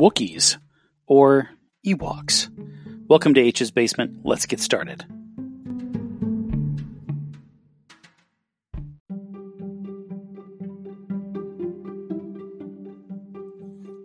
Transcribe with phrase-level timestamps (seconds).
[0.00, 0.56] Wookiees,
[1.06, 1.50] or
[1.86, 2.48] Ewoks.
[3.06, 4.20] Welcome to H's Basement.
[4.24, 5.04] Let's get started.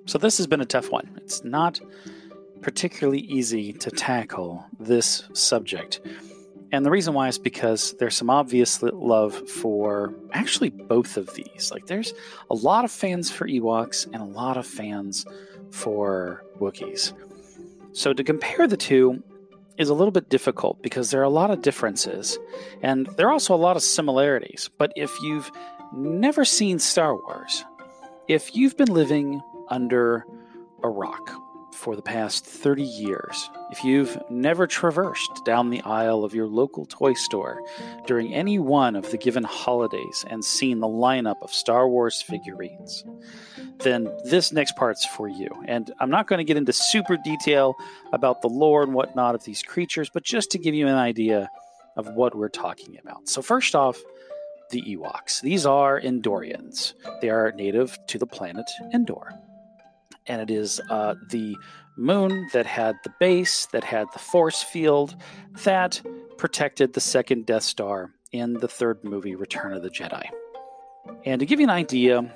[0.05, 1.09] So, this has been a tough one.
[1.15, 1.79] It's not
[2.59, 6.01] particularly easy to tackle this subject.
[6.73, 11.71] And the reason why is because there's some obvious love for actually both of these.
[11.71, 12.13] Like, there's
[12.49, 15.25] a lot of fans for Ewoks and a lot of fans
[15.71, 17.13] for Wookiees.
[17.93, 19.23] So, to compare the two
[19.77, 22.37] is a little bit difficult because there are a lot of differences
[22.81, 24.69] and there are also a lot of similarities.
[24.77, 25.51] But if you've
[25.93, 27.63] never seen Star Wars,
[28.27, 30.25] if you've been living under
[30.83, 31.31] a rock
[31.73, 36.85] for the past 30 years, if you've never traversed down the aisle of your local
[36.85, 37.61] toy store
[38.07, 43.03] during any one of the given holidays and seen the lineup of Star Wars figurines,
[43.79, 45.49] then this next part's for you.
[45.67, 47.75] And I'm not going to get into super detail
[48.13, 51.49] about the lore and whatnot of these creatures, but just to give you an idea
[51.97, 53.29] of what we're talking about.
[53.29, 54.01] So, first off,
[54.71, 55.41] the Ewoks.
[55.41, 56.93] These are Endorians.
[57.21, 59.39] They are native to the planet Endor
[60.27, 61.57] and it is uh, the
[61.97, 65.15] moon that had the base, that had the force field,
[65.63, 66.01] that
[66.37, 70.25] protected the second Death Star in the third movie, Return of the Jedi.
[71.25, 72.31] And to give you an idea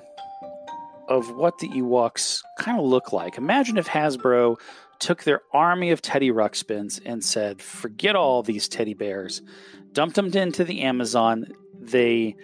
[1.10, 4.58] of what the Ewoks kind of look like, imagine if Hasbro
[5.00, 9.42] took their army of Teddy Ruxpins and said, forget all these teddy bears,
[9.92, 11.48] dumped them into the Amazon.
[11.80, 12.36] They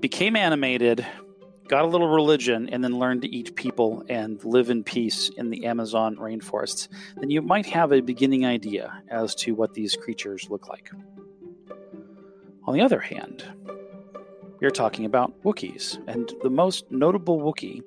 [0.00, 1.06] became animated,
[1.68, 5.50] got a little religion, and then learned to eat people and live in peace in
[5.50, 10.48] the Amazon rainforests, then you might have a beginning idea as to what these creatures
[10.50, 10.90] look like.
[12.64, 13.44] On the other hand,
[14.60, 17.82] we're talking about Wookiees, and the most notable Wookiee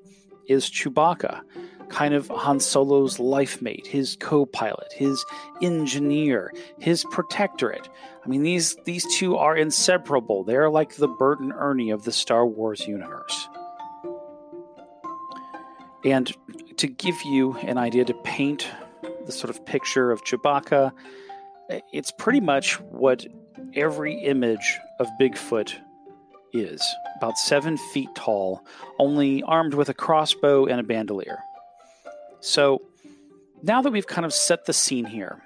[0.47, 1.41] is Chewbacca,
[1.89, 5.25] kind of Han Solo's life mate, his co-pilot, his
[5.61, 7.89] engineer, his protectorate.
[8.23, 10.43] I mean, these these two are inseparable.
[10.43, 13.49] They're like the Bert and Ernie of the Star Wars universe.
[16.03, 16.33] And
[16.77, 18.67] to give you an idea, to paint
[19.25, 20.91] the sort of picture of Chewbacca,
[21.93, 23.25] it's pretty much what
[23.75, 25.75] every image of Bigfoot
[26.53, 26.83] is
[27.17, 28.65] about seven feet tall,
[28.99, 31.39] only armed with a crossbow and a bandolier.
[32.39, 32.81] So
[33.61, 35.41] now that we've kind of set the scene here,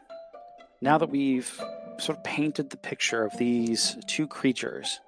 [0.82, 1.50] now that we've
[1.98, 5.00] sort of painted the picture of these two creatures,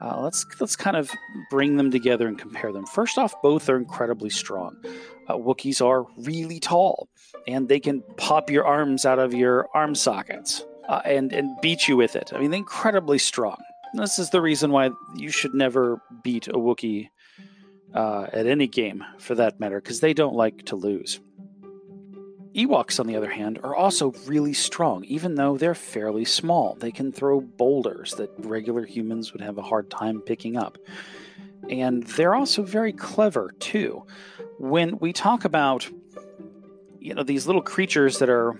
[0.00, 1.10] uh, let's let's kind of
[1.50, 2.86] bring them together and compare them.
[2.86, 4.76] First off, both are incredibly strong.
[5.28, 7.08] Uh, Wookiees are really tall,
[7.46, 11.88] and they can pop your arms out of your arm sockets uh, and and beat
[11.88, 12.32] you with it.
[12.34, 13.58] I mean, they're incredibly strong.
[13.94, 17.10] This is the reason why you should never beat a Wookiee
[17.94, 21.20] uh, at any game, for that matter, because they don't like to lose.
[22.54, 26.74] Ewoks, on the other hand, are also really strong, even though they're fairly small.
[26.74, 30.78] They can throw boulders that regular humans would have a hard time picking up.
[31.68, 34.04] And they're also very clever, too.
[34.58, 35.88] When we talk about,
[36.98, 38.58] you know, these little creatures that are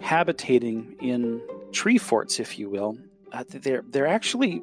[0.00, 2.96] habitating in tree forts, if you will,
[3.32, 4.62] uh, they're, they're actually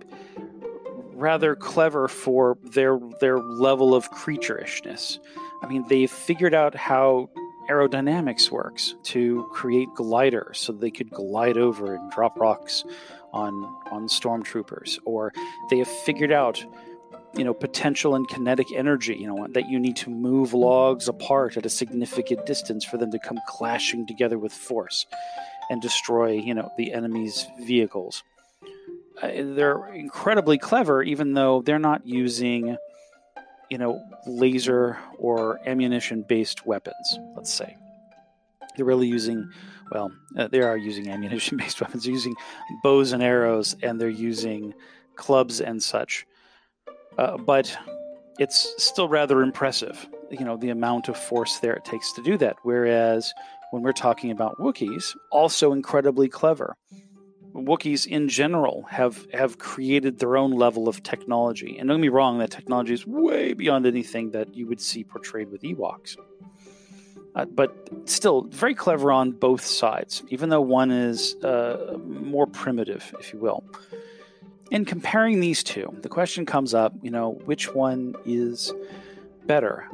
[1.14, 5.20] rather clever for their their level of creatureishness.
[5.62, 7.30] I mean, they've figured out how
[7.70, 12.84] aerodynamics works to create gliders so they could glide over and drop rocks
[13.32, 13.54] on
[13.92, 15.32] on stormtroopers or
[15.70, 16.66] they have figured out
[17.36, 21.58] you know potential and kinetic energy you know that you need to move logs apart
[21.58, 25.06] at a significant distance for them to come clashing together with force
[25.70, 28.24] and destroy you know the enemy's vehicles
[29.22, 32.78] they're incredibly clever even though they're not using
[33.70, 37.78] you know, laser or ammunition based weapons, let's say.
[38.76, 39.52] They're really using,
[39.92, 42.04] well, uh, they are using ammunition based weapons.
[42.04, 42.36] They're using
[42.84, 44.74] bows and arrows and they're using
[45.16, 46.26] clubs and such.
[47.18, 47.78] Uh, but
[48.40, 52.38] it's still rather impressive, you know, the amount of force there it takes to do
[52.38, 52.56] that.
[52.64, 53.34] Whereas
[53.72, 56.76] when we're talking about Wookiees, also incredibly clever.
[57.54, 61.78] Wookiees in general have have created their own level of technology.
[61.78, 65.04] And don't get me wrong, that technology is way beyond anything that you would see
[65.04, 66.18] portrayed with Ewoks.
[67.36, 73.14] Uh, but still, very clever on both sides, even though one is uh, more primitive,
[73.20, 73.64] if you will.
[74.72, 78.74] In comparing these two, the question comes up you know, which one is
[79.46, 79.88] better?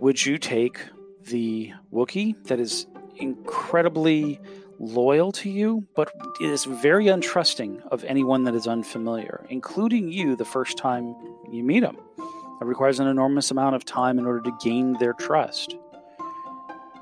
[0.00, 0.80] Would you take
[1.26, 2.86] the Wookiee that is
[3.16, 4.40] incredibly
[4.78, 10.44] loyal to you, but is very untrusting of anyone that is unfamiliar, including you the
[10.44, 11.14] first time
[11.50, 11.96] you meet them.
[12.60, 15.76] It requires an enormous amount of time in order to gain their trust.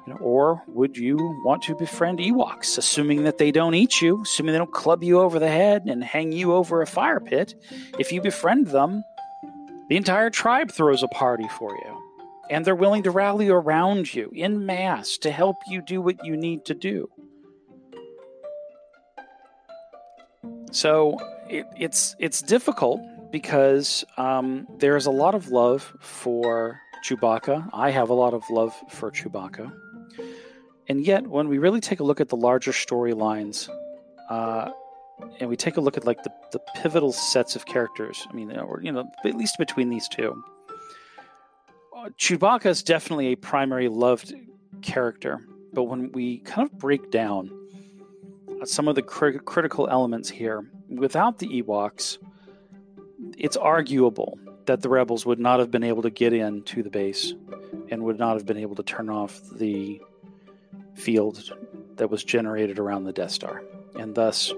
[0.06, 4.22] You know, or would you want to befriend Ewoks, assuming that they don't eat you,
[4.22, 7.54] assuming they don't club you over the head and hang you over a fire pit?
[7.98, 9.02] If you befriend them,
[9.88, 12.02] the entire tribe throws a party for you.
[12.48, 16.36] And they're willing to rally around you in mass to help you do what you
[16.36, 17.10] need to do.
[20.76, 21.18] So
[21.48, 23.00] it, it's it's difficult
[23.32, 27.70] because um, there's a lot of love for Chewbacca.
[27.72, 29.72] I have a lot of love for Chewbacca,
[30.86, 33.70] and yet when we really take a look at the larger storylines,
[34.28, 34.70] uh,
[35.40, 38.54] and we take a look at like the, the pivotal sets of characters, I mean,
[38.54, 40.44] or you know, at least between these two,
[41.96, 44.34] uh, Chewbacca is definitely a primary loved
[44.82, 45.40] character.
[45.72, 47.50] But when we kind of break down
[48.64, 50.66] some of the cri- critical elements here.
[50.88, 52.18] Without the Ewoks,
[53.36, 57.34] it's arguable that the rebels would not have been able to get into the base
[57.90, 60.00] and would not have been able to turn off the
[60.94, 61.52] field
[61.96, 63.62] that was generated around the Death Star.
[63.94, 64.52] And thus,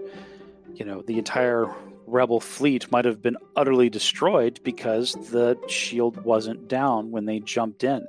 [0.75, 1.67] you know, the entire
[2.07, 7.85] rebel fleet might have been utterly destroyed because the shield wasn't down when they jumped
[7.85, 8.07] in.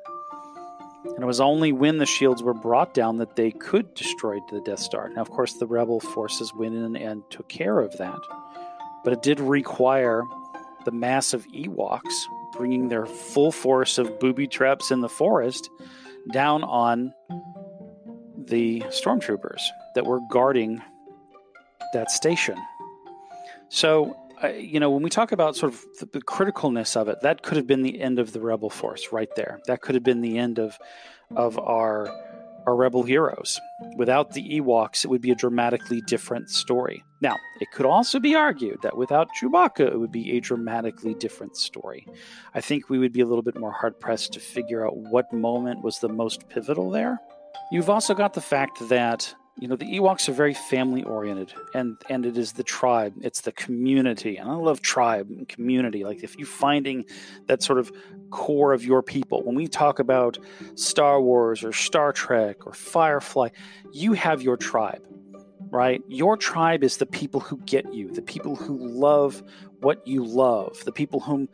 [1.06, 4.62] And it was only when the shields were brought down that they could destroy the
[4.62, 5.10] Death Star.
[5.10, 8.20] Now, of course, the rebel forces went in and took care of that.
[9.04, 10.24] But it did require
[10.86, 12.14] the massive Ewoks
[12.54, 15.70] bringing their full force of booby traps in the forest
[16.34, 17.14] down on
[18.36, 19.62] the stormtroopers
[19.96, 20.82] that were guarding
[21.94, 22.58] that station.
[23.70, 24.18] So
[24.48, 27.58] you know, when we talk about sort of the, the, criticalness of it, that could
[27.58, 29.60] have been the end of the rebel force right there.
[29.68, 30.78] That could have been the end of
[31.36, 32.08] of our
[32.66, 33.60] our rebel heroes.
[33.96, 37.04] Without the Ewoks, it would be a dramatically different story.
[37.22, 41.58] Now, it could also be argued that without Chewbacca, it would be a dramatically different
[41.58, 42.06] story.
[42.54, 45.32] I think we would be a little bit more hard pressed to figure out what
[45.34, 47.20] moment was the most pivotal there.
[47.72, 51.98] You've also got the fact that you know the ewoks are very family oriented and
[52.10, 56.24] and it is the tribe it's the community and i love tribe and community like
[56.24, 57.06] if you're finding
[57.48, 57.92] that sort of
[58.30, 60.38] core of your people when we talk about
[60.76, 63.50] star wars or star trek or firefly
[63.92, 65.06] you have your tribe
[65.72, 66.02] right?
[66.08, 69.44] Your tribe is the people who get you the people who love
[69.82, 71.48] what you love the people whom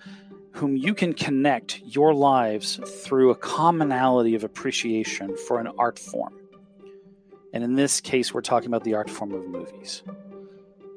[0.52, 6.34] whom you can connect your lives through a commonality of appreciation for an art form
[7.56, 10.04] and in this case, we're talking about the art form of movies.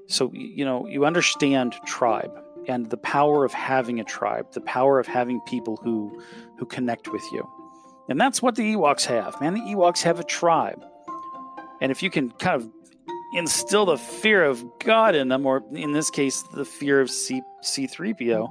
[0.08, 2.32] So, you know, you understand tribe
[2.66, 6.20] and the power of having a tribe, the power of having people who
[6.58, 7.48] who connect with you.
[8.08, 9.40] And that's what the Ewoks have.
[9.40, 10.84] Man, the Ewoks have a tribe.
[11.80, 12.68] And if you can kind of
[13.34, 17.42] instill the fear of God in them, or in this case, the fear of C-
[17.62, 18.48] C3PO,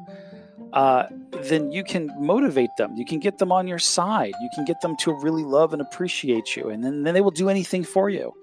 [0.73, 1.03] uh,
[1.43, 2.95] then you can motivate them.
[2.95, 4.33] You can get them on your side.
[4.41, 6.69] You can get them to really love and appreciate you.
[6.69, 8.33] And then, then they will do anything for you.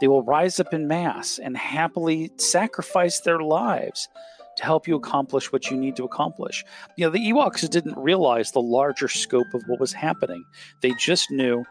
[0.00, 4.08] They will rise up in mass and happily sacrifice their lives
[4.56, 6.64] to help you accomplish what you need to accomplish.
[6.96, 10.44] You know, the Ewoks didn't realize the larger scope of what was happening.
[10.80, 11.64] They just knew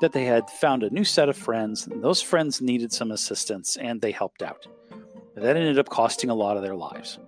[0.00, 3.76] that they had found a new set of friends, and those friends needed some assistance,
[3.76, 4.66] and they helped out.
[5.36, 7.18] that ended up costing a lot of their lives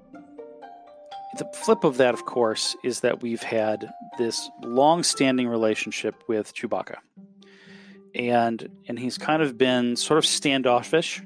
[1.39, 6.97] the flip of that, of course, is that we've had this long-standing relationship with Chewbacca,
[8.15, 11.23] and and he's kind of been sort of standoffish,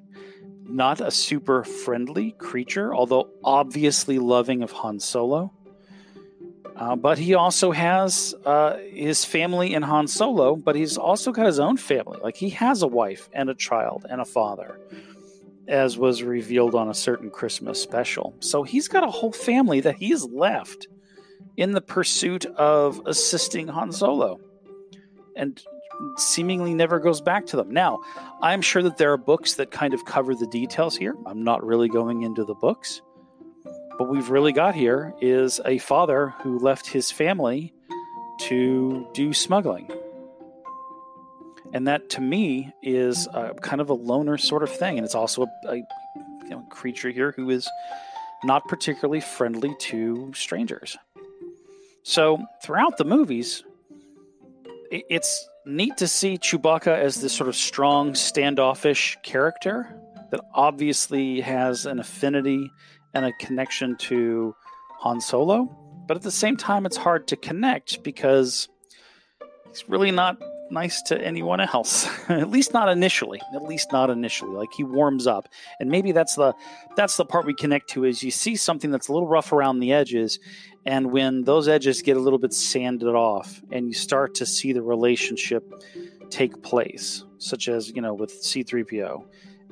[0.63, 5.53] not a super friendly creature, although obviously loving of Han Solo.
[6.77, 11.47] Uh, but he also has uh, his family in Han Solo, but he's also got
[11.47, 12.19] his own family.
[12.23, 14.79] Like he has a wife and a child and a father
[15.68, 18.35] as was revealed on a certain Christmas special.
[18.40, 20.88] So he's got a whole family that he's left
[21.56, 24.38] in the pursuit of assisting Han Solo
[25.37, 25.61] and
[26.16, 27.70] seemingly never goes back to them.
[27.70, 28.00] Now,
[28.42, 31.14] I'm sure that there are books that kind of cover the details here.
[31.26, 33.00] I'm not really going into the books.
[33.96, 37.73] What we've really got here is a father who left his family
[38.40, 39.90] to do smuggling
[41.73, 44.99] And that to me is a, kind of a loner sort of thing.
[44.99, 47.68] And it's also a, a you know, creature here who is
[48.44, 50.96] not particularly friendly to strangers.
[52.02, 53.64] So throughout the movies,
[54.90, 59.92] it's neat to see Chewbacca as this sort of strong, standoffish character
[60.30, 62.70] that obviously has an affinity
[63.14, 64.54] and a connection to
[65.00, 65.64] Han Solo.
[66.06, 68.68] But at the same time, it's hard to connect because
[69.68, 72.08] he's really not nice to anyone else.
[72.28, 73.40] At least not initially.
[73.54, 74.56] At least not initially.
[74.56, 75.49] Like he warms up.
[75.80, 76.54] And maybe that's the
[76.96, 79.80] that's the part we connect to is you see something that's a little rough around
[79.80, 80.38] the edges
[80.87, 84.73] and when those edges get a little bit sanded off and you start to see
[84.73, 85.85] the relationship
[86.30, 89.25] take place such as you know with c3po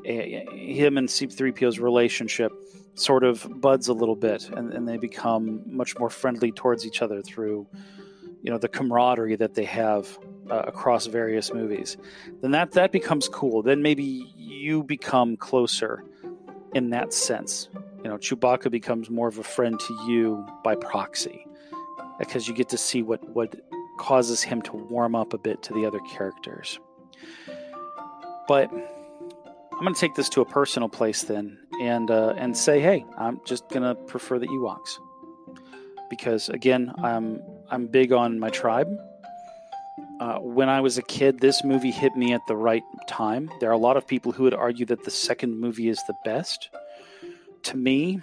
[0.04, 2.52] eh, eh, him and c3po's relationship
[2.94, 7.00] sort of buds a little bit and, and they become much more friendly towards each
[7.00, 7.66] other through
[8.42, 10.18] you know the camaraderie that they have
[10.50, 11.96] uh, across various movies,
[12.40, 13.62] then that that becomes cool.
[13.62, 16.04] Then maybe you become closer
[16.74, 17.68] in that sense.
[18.02, 21.46] You know, Chewbacca becomes more of a friend to you by proxy
[22.18, 23.54] because you get to see what what
[23.98, 26.78] causes him to warm up a bit to the other characters.
[28.46, 32.80] But I'm going to take this to a personal place then, and uh, and say,
[32.80, 34.98] hey, I'm just going to prefer the Ewoks
[36.10, 38.88] because again, I'm I'm big on my tribe.
[40.20, 43.50] Uh, when I was a kid, this movie hit me at the right time.
[43.60, 46.14] There are a lot of people who would argue that the second movie is the
[46.24, 46.70] best.
[47.64, 48.20] To me,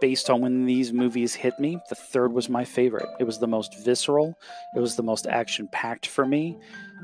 [0.00, 3.08] based on when these movies hit me, the third was my favorite.
[3.18, 4.38] It was the most visceral,
[4.76, 6.58] it was the most action packed for me.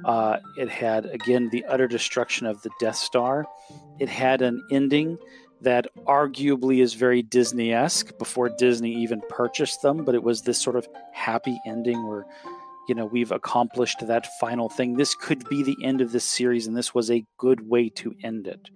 [0.05, 3.47] Uh, it had, again, the utter destruction of the Death Star.
[3.99, 5.19] It had an ending
[5.63, 10.59] that arguably is very Disney esque before Disney even purchased them, but it was this
[10.59, 12.27] sort of happy ending where,
[12.89, 14.95] you know, we've accomplished that final thing.
[14.97, 18.15] This could be the end of this series, and this was a good way to
[18.23, 18.71] end it.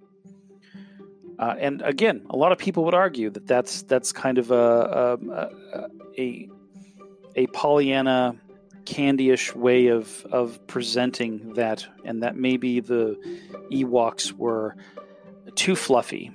[1.39, 5.17] Uh, and again, a lot of people would argue that that's that's kind of a
[5.33, 5.49] a,
[6.17, 6.49] a,
[7.35, 8.35] a Pollyanna
[8.83, 13.17] candyish way of of presenting that, and that maybe the
[13.71, 14.75] Ewoks were
[15.55, 16.31] too fluffy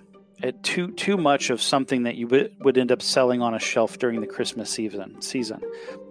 [0.62, 3.99] too too much of something that you would, would end up selling on a shelf
[3.99, 5.61] during the Christmas season season.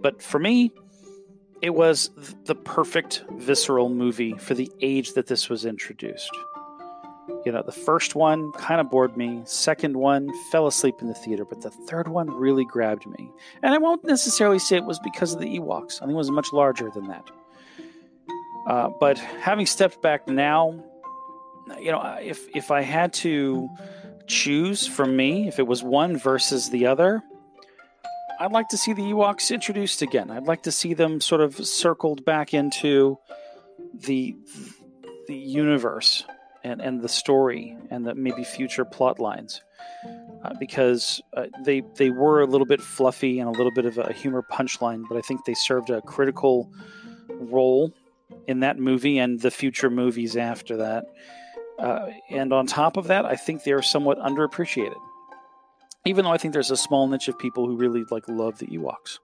[0.02, 0.72] But for me,
[1.62, 2.10] it was
[2.44, 6.30] the perfect visceral movie for the age that this was introduced.
[7.44, 9.42] You know, the first one kind of bored me.
[9.44, 13.30] Second one fell asleep in the theater, but the third one really grabbed me.
[13.62, 15.96] And I won't necessarily say it was because of the Ewoks.
[15.96, 17.30] I think it was much larger than that.
[18.66, 20.84] Uh, but having stepped back now,
[21.80, 23.68] you know, if if I had to
[24.26, 27.22] choose for me, if it was one versus the other,
[28.38, 30.30] I'd like to see the Ewoks introduced again.
[30.30, 33.18] I'd like to see them sort of circled back into
[33.94, 34.36] the
[35.26, 36.24] the universe
[36.62, 39.60] and, and the story and the maybe future plot lines.
[40.44, 43.98] Uh, because uh, they they were a little bit fluffy and a little bit of
[43.98, 46.70] a humor punchline, but I think they served a critical
[47.28, 47.92] role
[48.46, 51.04] in that movie and the future movies after that.
[51.78, 55.00] Uh, and on top of that, I think they are somewhat underappreciated.
[56.06, 58.66] Even though I think there's a small niche of people who really like love the
[58.66, 59.18] Ewoks,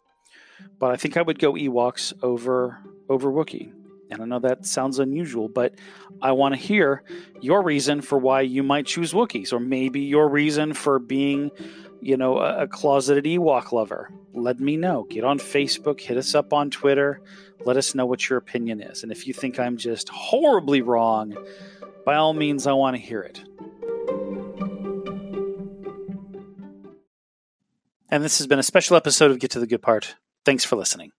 [0.78, 3.72] but I think I would go Ewoks over over Wookiee.
[4.10, 5.74] And I know that sounds unusual, but
[6.20, 7.02] I want to hear
[7.40, 11.50] your reason for why you might choose Wookiees, or maybe your reason for being,
[12.02, 14.10] you know, a, a closeted Ewok lover.
[14.34, 15.04] Let me know.
[15.08, 17.22] Get on Facebook, hit us up on Twitter.
[17.64, 19.02] Let us know what your opinion is.
[19.02, 21.34] And if you think I'm just horribly wrong,
[22.04, 23.42] by all means, I want to hear it.
[28.12, 30.16] And this has been a special episode of Get to the Good Part.
[30.44, 31.12] Thanks for listening.